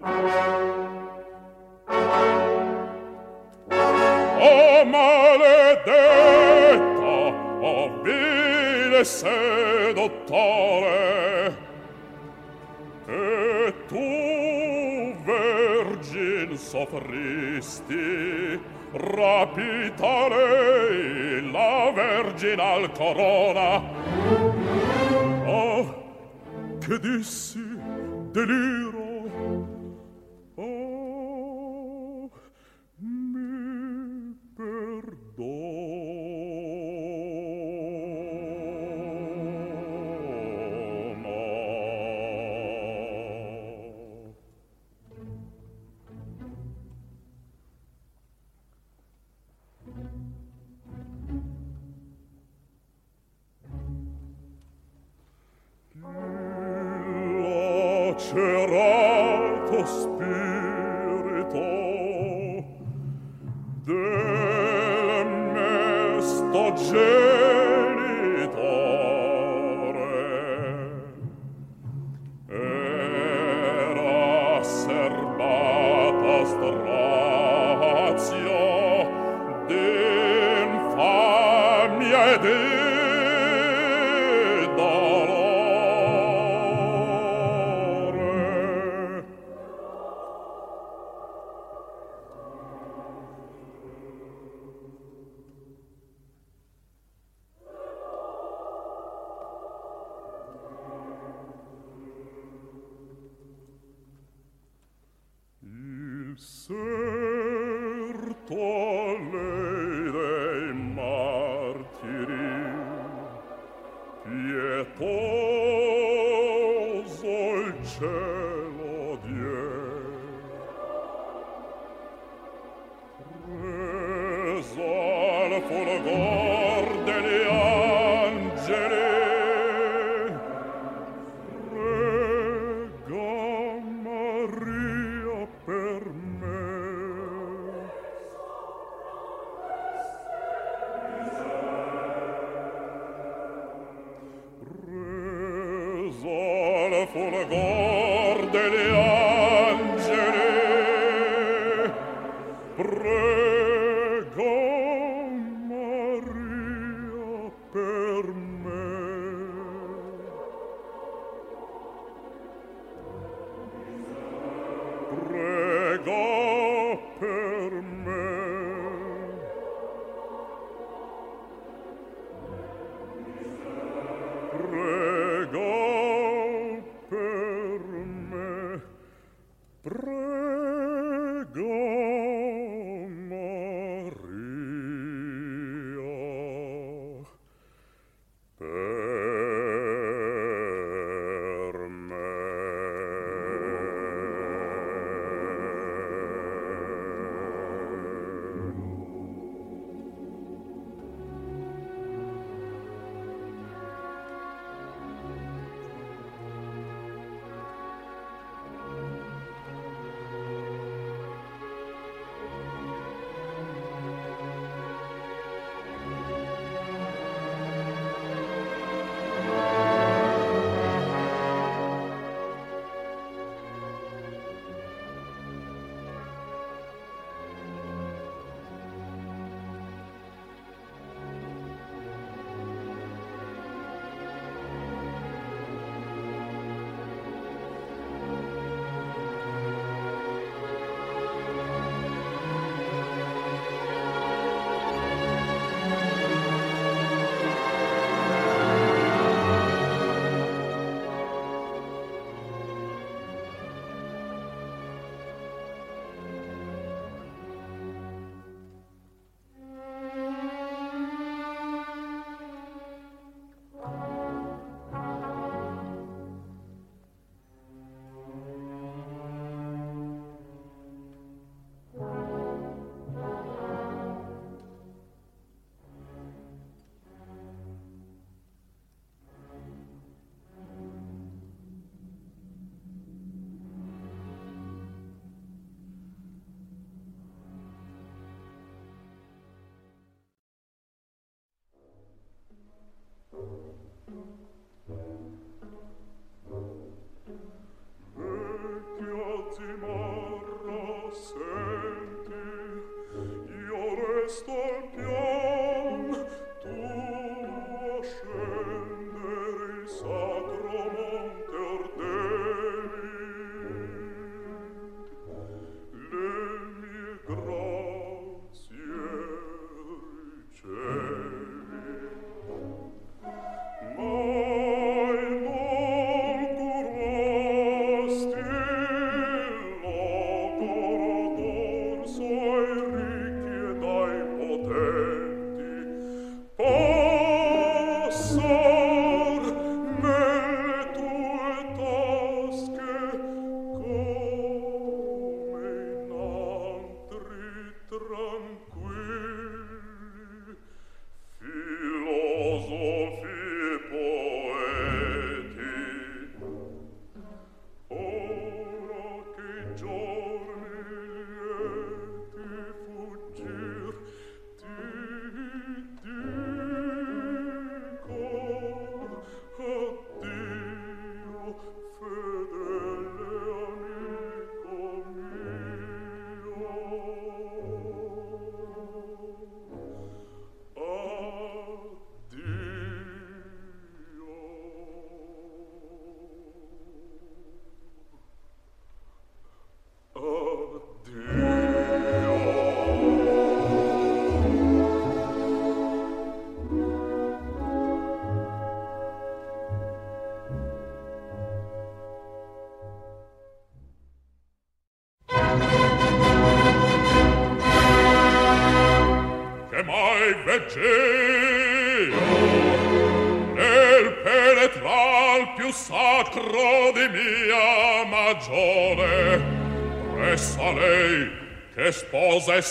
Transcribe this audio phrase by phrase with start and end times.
[0.00, 0.04] O
[4.84, 6.14] maledetta,
[7.60, 10.96] o vile sedottore,
[13.06, 18.60] che tu, vergine, soffristi,
[18.92, 23.82] rapita lei la verginal corona.
[25.44, 25.94] Oh,
[26.78, 27.76] che dissi
[28.30, 29.07] deliro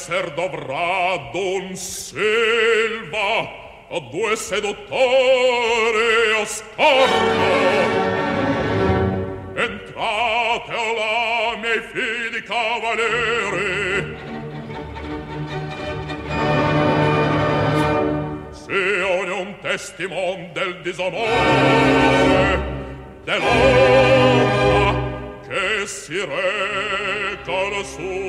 [0.07, 3.49] esser dovrà don Silva
[3.89, 4.85] a due seduttore
[6.41, 7.55] a scorno.
[9.55, 14.15] Entrate là miei fidi cavalieri
[18.51, 22.59] sia ogni testimon del disonore,
[23.25, 24.85] dell'onra
[25.47, 28.26] che si reca la sua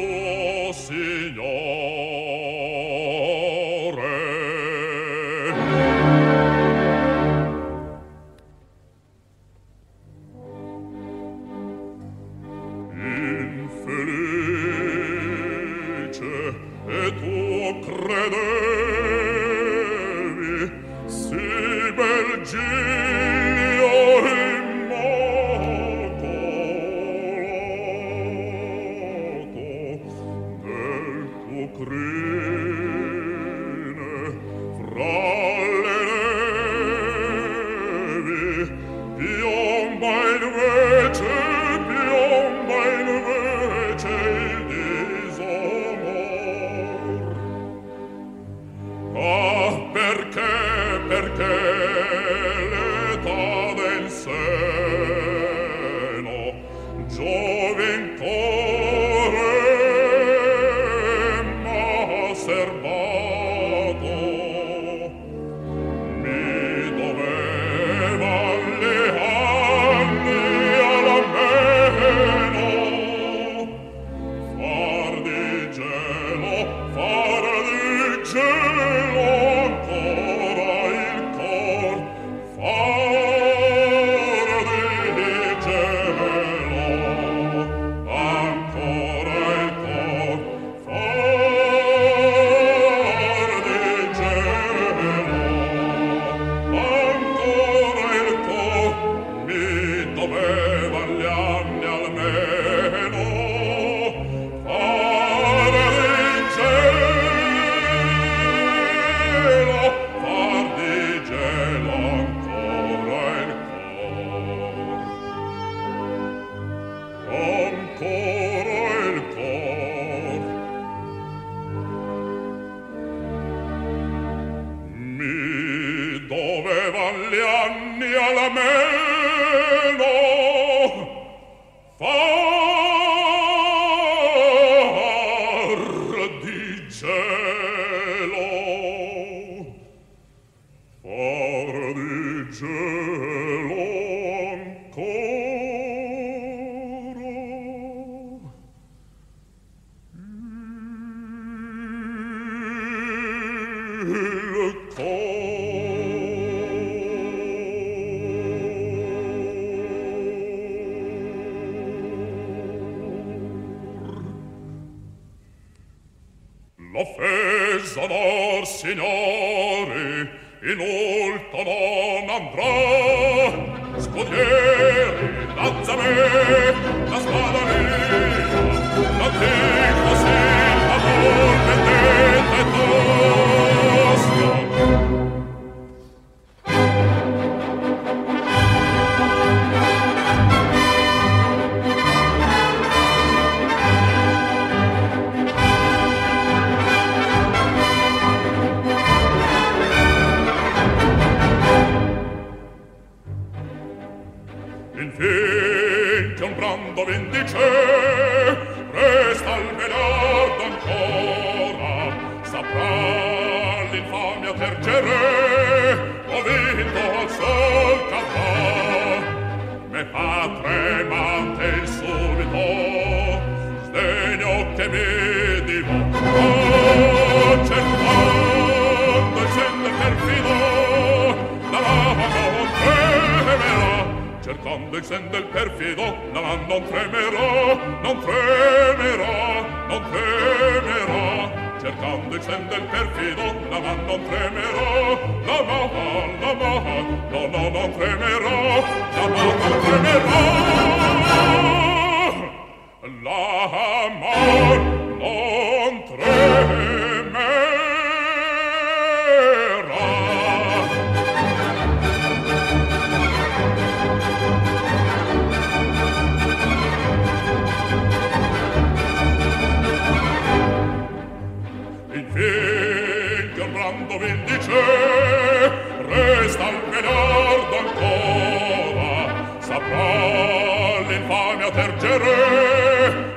[281.68, 282.36] io tergere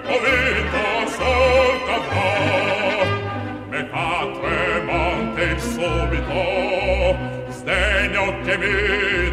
[0.07, 2.29] o vita salta va
[3.69, 6.43] me catre monte subito
[7.49, 8.75] sdegno che mi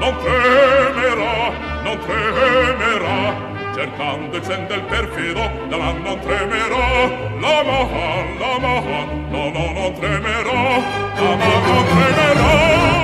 [0.00, 1.36] non tremerà
[1.82, 3.47] non tremerà.
[3.78, 7.08] cercando il sen del perfido la non tremerò
[7.38, 10.52] la maha la maha no no non tremerò
[11.14, 12.97] la maha non tremerò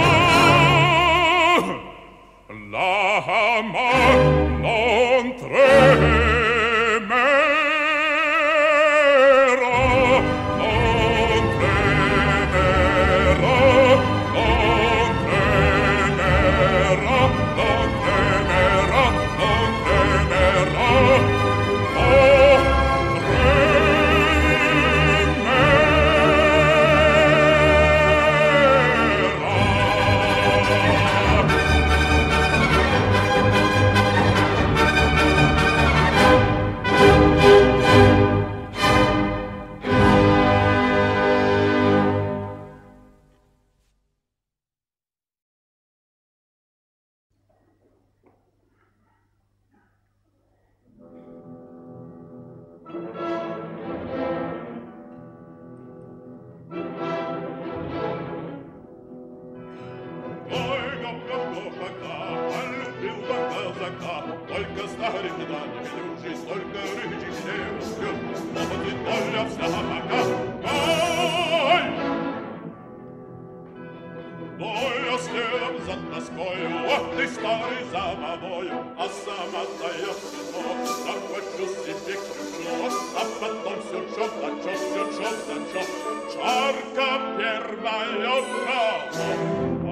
[77.34, 80.86] Стары за мобою, а сам отдает вино.
[80.86, 85.88] Захвачу себе крючок, а потом сючок, дачок, сючок, дачок.
[86.32, 88.64] Чарка первая в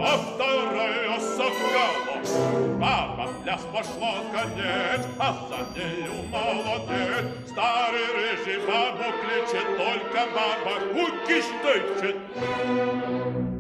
[0.05, 2.79] а вторая соколом.
[2.79, 7.25] Баба пляс пошло конец, а за нею молодец.
[7.49, 13.52] Старый рыжий бабу кличет, только баба кукиш тычет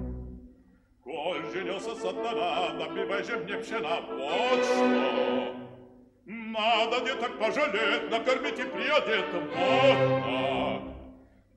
[1.50, 5.54] женился сатана, добивай же мне пшена, вот что.
[6.24, 10.82] Надо деток пожалеть, накормить и приодеть, вот так.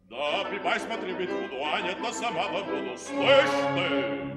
[0.10, 4.36] Добивай, смотри, ведь худуанет, на сама на буду, слышь ты.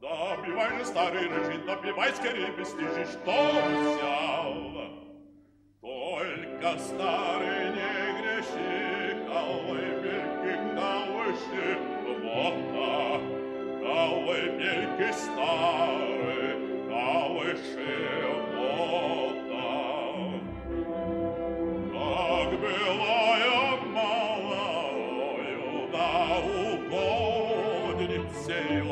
[0.00, 3.32] Добивай же, старый рыжий, добивай скорее, бесстыжий, что
[3.76, 4.68] взял.
[5.80, 11.78] Только старый не греши, колыбельки колыши,
[12.22, 13.37] вот так.
[13.88, 16.44] Каły wielki stary,
[16.88, 18.88] cały szybota.
[21.92, 23.20] Tak była
[23.94, 26.12] małою да
[27.90, 28.90] угодницею,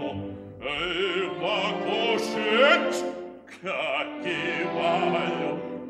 [0.60, 0.66] и
[1.40, 2.96] покушать,
[3.62, 4.28] как и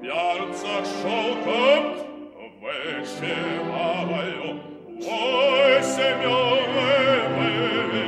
[0.03, 1.65] viarța șocă,
[2.61, 3.37] veșe
[3.97, 4.51] avaio,
[5.17, 7.03] oi se miove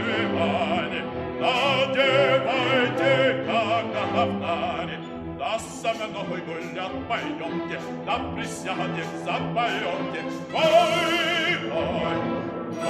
[0.06, 1.00] vevane,
[1.42, 3.14] надевайте,
[3.46, 4.98] как на говнане,
[5.38, 10.20] на самя ногой гулят пойдемте, на присяде запоемте,
[10.52, 12.18] ой, ой,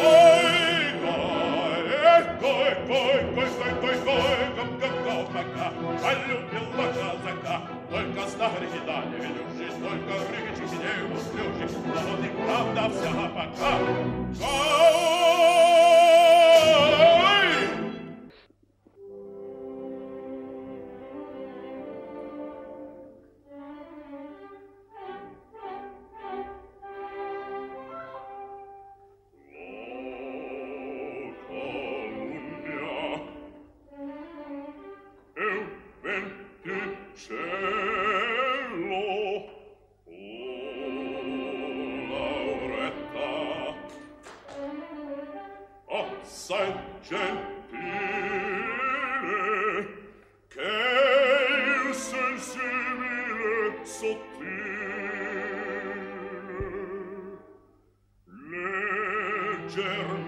[0.05, 1.44] ой, ой,
[2.17, 4.13] Ecco, ecco, ecco, ecco, ecco, ecco,
[4.55, 5.67] ecco, ecco, пока.
[6.05, 7.57] А любила казака,
[7.91, 13.71] только старый да не велюшись, Столько рычись, сидею услюшись, а вот и правда вся пока.
[14.39, 15.74] Гоу!
[59.75, 60.24] Germania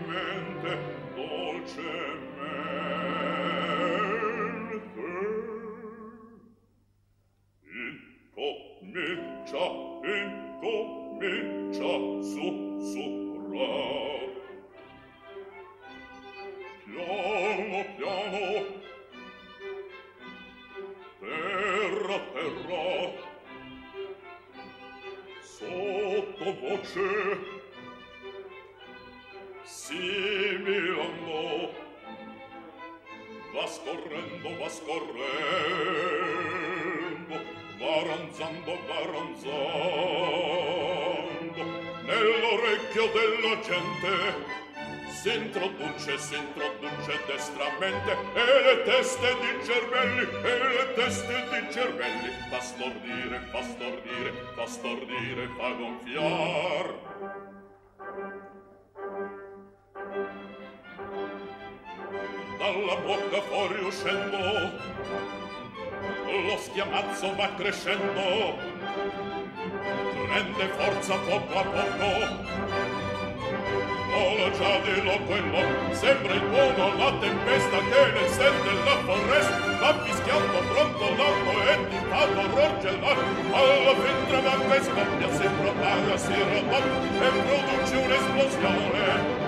[47.07, 52.31] rivolge destramente e le teste di cervelli e le teste di cervelli.
[52.51, 56.95] Fa stordire fa stordire fa stordire fa gonfiar.
[62.59, 65.05] Dalla bocca fuori uscendo
[66.27, 68.59] lo schiamazzo va crescendo.
[70.27, 72.86] Prende forza poco a poco
[74.17, 75.51] vola già di lotto in
[75.93, 79.65] sembra il buono la tempesta che nel sente la foresta.
[79.81, 85.49] Va fischiando pronto l'alto e di fatto rogge l'arco alla ventre va che scoppia si
[85.61, 89.46] propaga si rotolla e produce un'esplosione.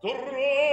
[0.00, 0.67] Dor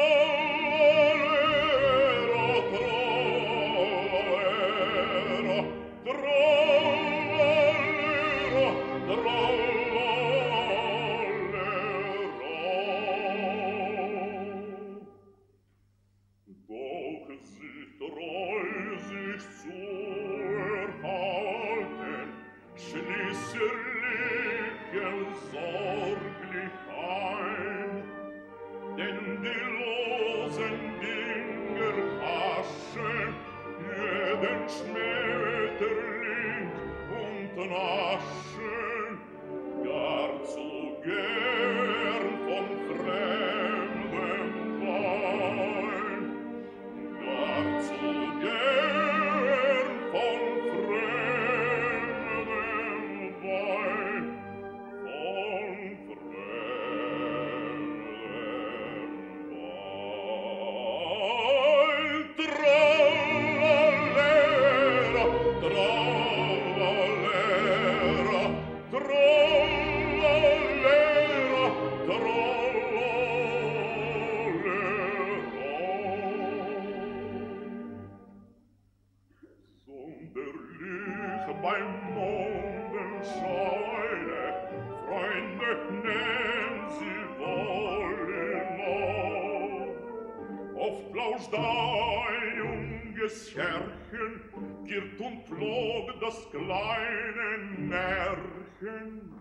[91.26, 94.42] aus dein junges Herrchen
[94.86, 99.34] girt und flog das kleine Märchen.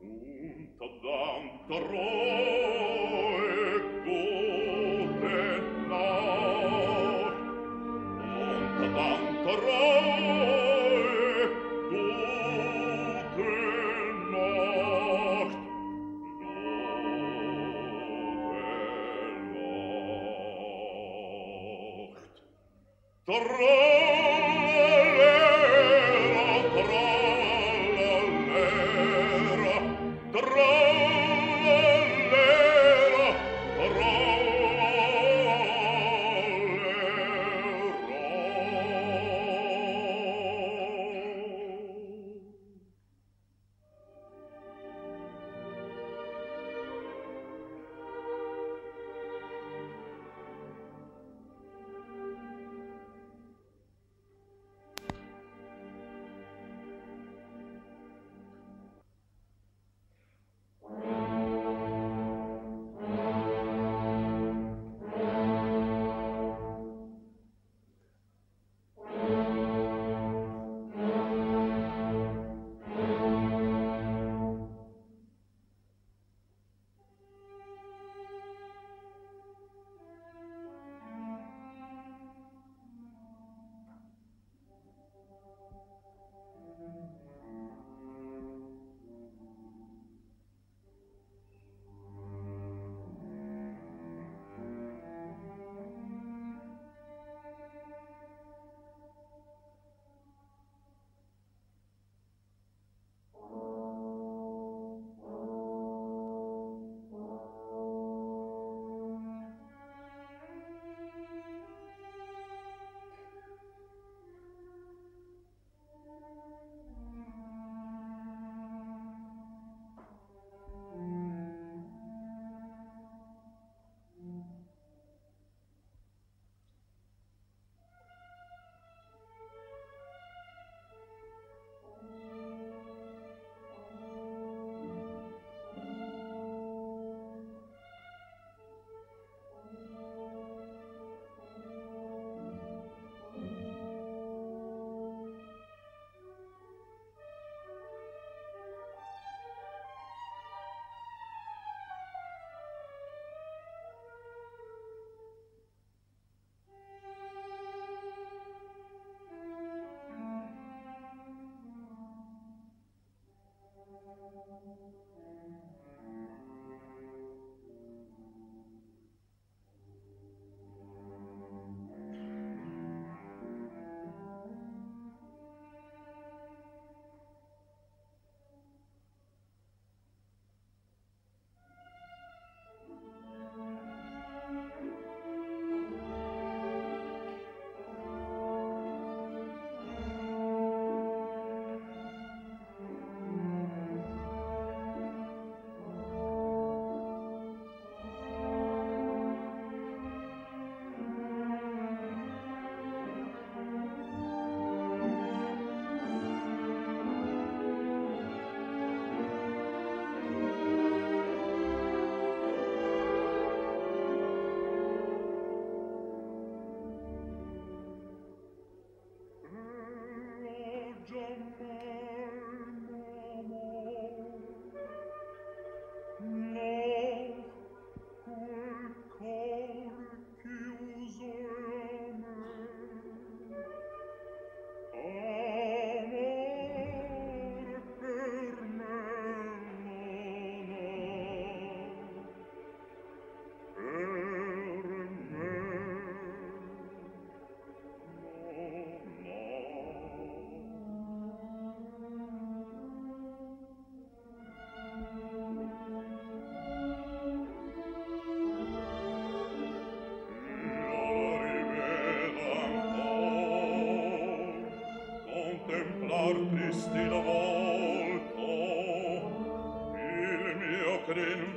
[0.00, 1.84] Und dann treue
[4.04, 5.38] gute
[5.88, 7.38] Nacht,
[8.80, 9.93] und dann treue
[23.34, 23.93] torró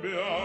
[0.00, 0.37] cambia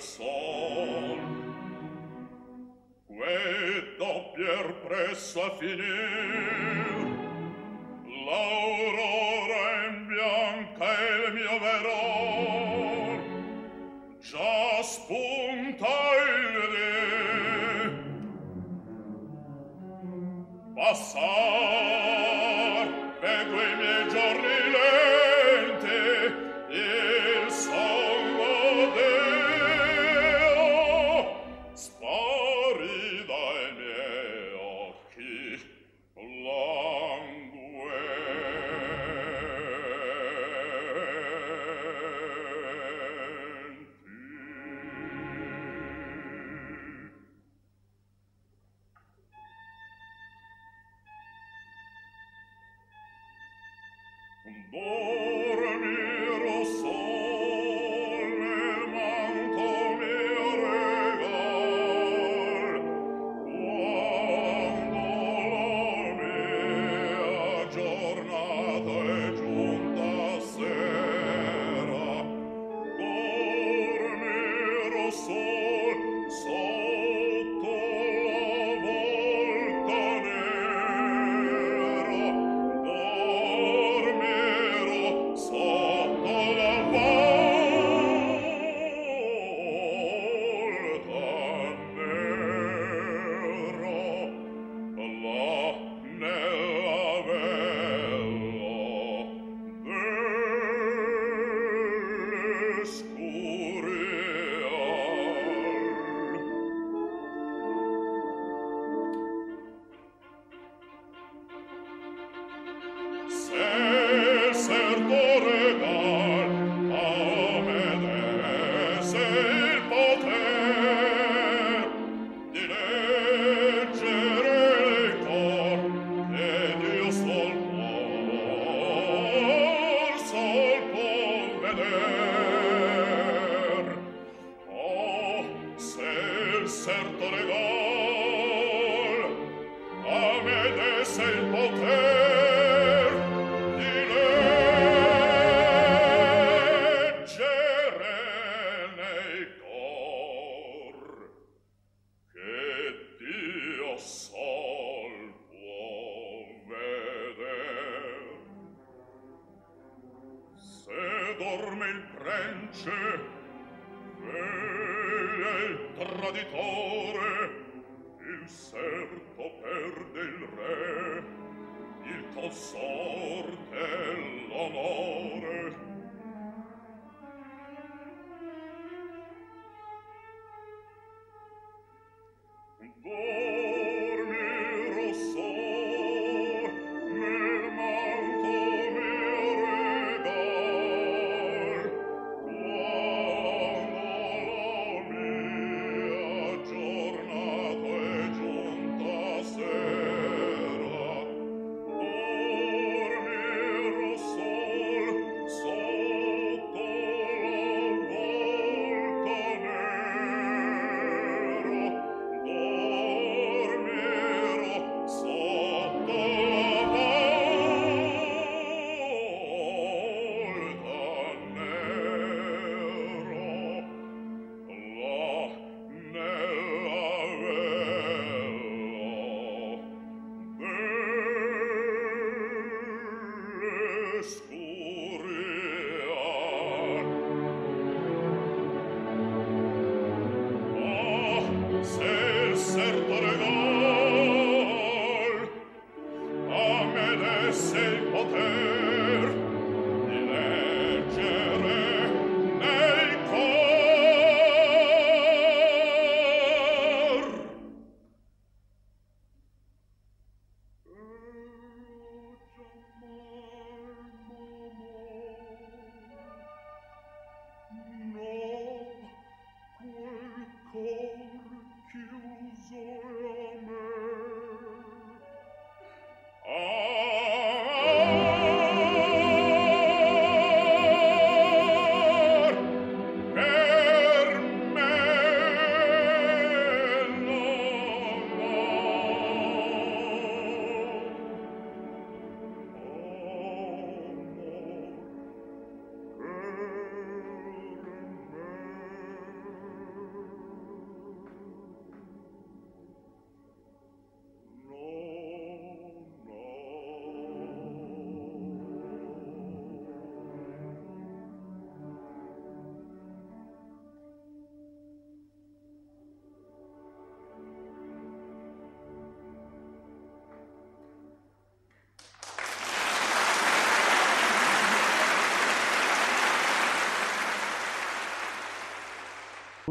[0.00, 0.29] soul.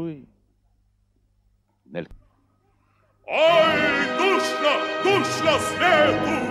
[0.00, 0.28] душой.
[1.84, 2.08] Нель.
[3.26, 4.72] Ай, душно,
[5.04, 6.49] душно свету!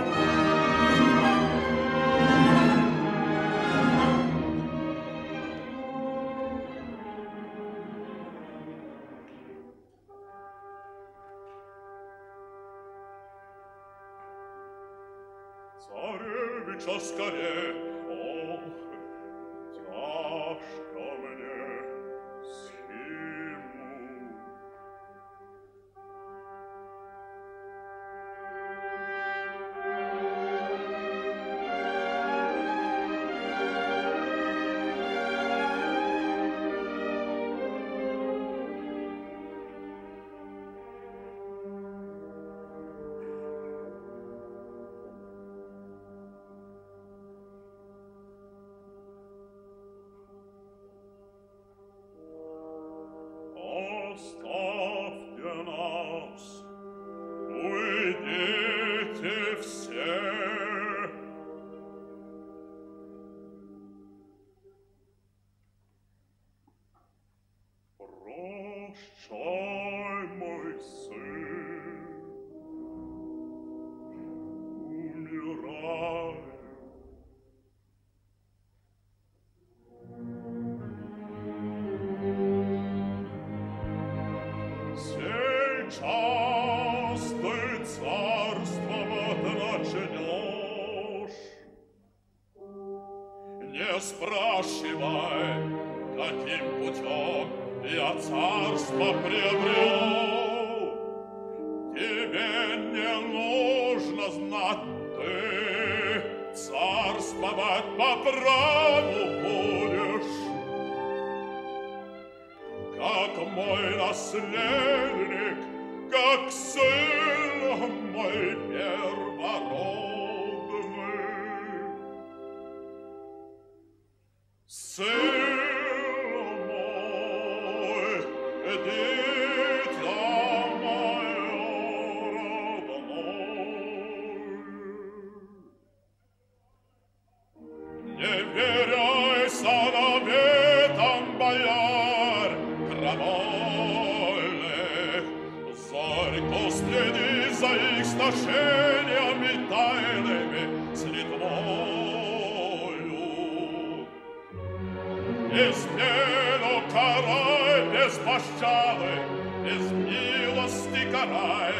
[155.52, 159.18] Из делу карай, без пощады,
[159.64, 161.79] без милости карай.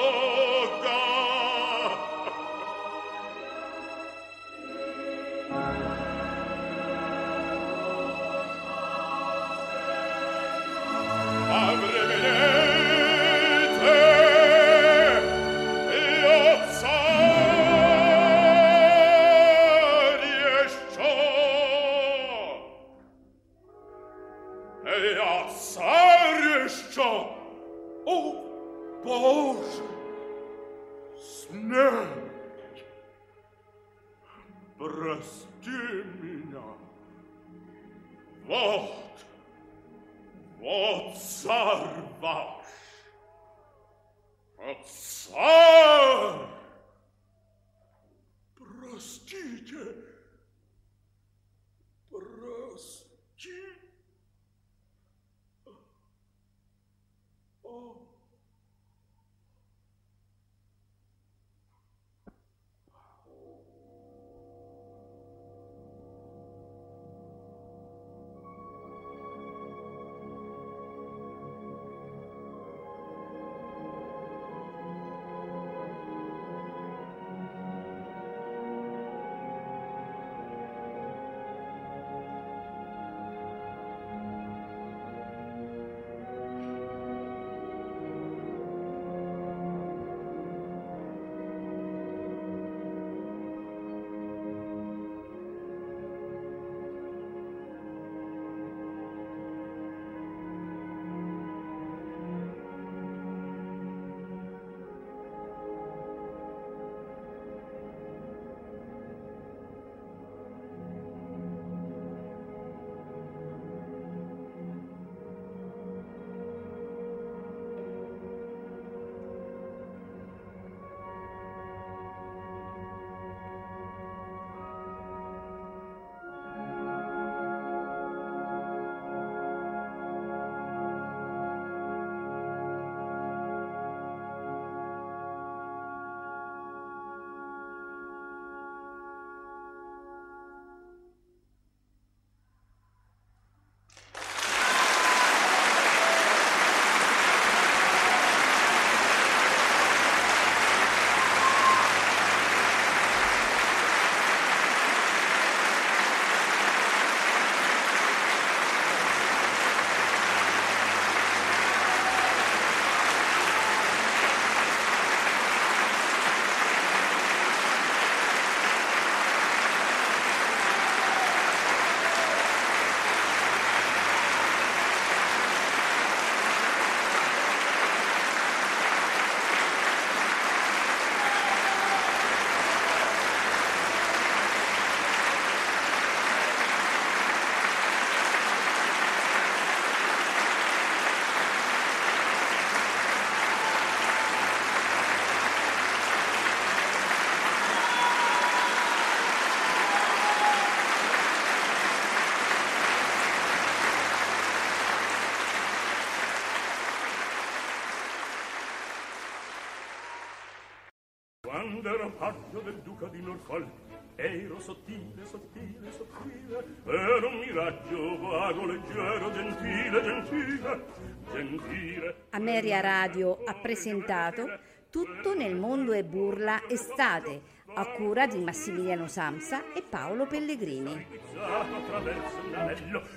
[212.21, 213.67] paggio del duca di Norfolk
[214.15, 220.85] ero sottile, sottile, sottile, ero un miraggio vago, leggero, gentile, gentile,
[221.33, 222.15] gentile.
[222.29, 224.47] Ameria Radio ha presentato
[224.91, 227.41] Tutto nel mondo è burla estate,
[227.73, 231.07] a cura di Massimiliano Samsa e Paolo Pellegrini.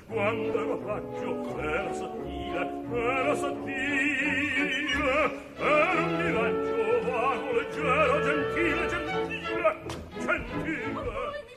[0.07, 4.83] quando ero raggio, era sottile, era sottile,
[5.59, 6.84] era un miraggio
[7.15, 9.71] vago, leggero, gentile, gentile,
[10.27, 11.54] gentile.